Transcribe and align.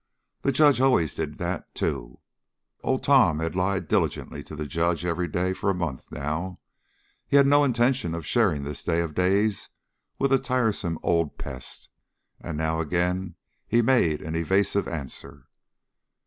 The 0.41 0.51
judge 0.51 0.81
always 0.81 1.13
did 1.13 1.37
that, 1.37 1.75
too. 1.75 2.21
Old 2.83 3.03
Tom 3.03 3.37
had 3.37 3.55
lied 3.55 3.87
diligently 3.87 4.41
to 4.45 4.55
the 4.55 4.65
judge 4.65 5.05
every 5.05 5.27
day 5.27 5.53
for 5.53 5.69
a 5.69 5.75
month 5.75 6.11
now, 6.11 6.55
for 6.55 6.55
he 7.27 7.37
had 7.37 7.45
no 7.45 7.63
intention 7.63 8.15
of 8.15 8.25
sharing 8.25 8.63
this 8.63 8.83
day 8.83 8.99
of 9.01 9.13
days 9.13 9.69
with 10.17 10.33
a 10.33 10.39
tiresome 10.39 10.97
old 11.03 11.37
pest, 11.37 11.89
and 12.39 12.57
now 12.57 12.77
he 12.79 12.87
again 12.87 13.35
made 13.71 14.23
an 14.23 14.33
evasive 14.35 14.87
answer. 14.87 15.45